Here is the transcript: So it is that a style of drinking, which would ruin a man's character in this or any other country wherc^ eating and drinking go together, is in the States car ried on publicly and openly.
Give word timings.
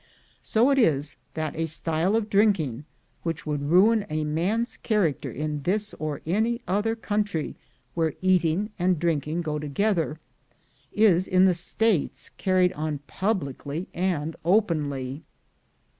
So 0.41 0.71
it 0.71 0.79
is 0.79 1.17
that 1.35 1.55
a 1.55 1.67
style 1.67 2.15
of 2.15 2.27
drinking, 2.27 2.85
which 3.21 3.45
would 3.45 3.61
ruin 3.69 4.03
a 4.09 4.23
man's 4.23 4.77
character 4.77 5.29
in 5.29 5.61
this 5.61 5.93
or 5.99 6.21
any 6.25 6.59
other 6.67 6.95
country 6.95 7.55
wherc^ 7.95 8.15
eating 8.19 8.71
and 8.79 8.97
drinking 8.97 9.43
go 9.43 9.59
together, 9.59 10.17
is 10.91 11.27
in 11.27 11.45
the 11.45 11.53
States 11.53 12.31
car 12.35 12.55
ried 12.55 12.73
on 12.73 12.97
publicly 13.05 13.89
and 13.93 14.35
openly. 14.43 15.21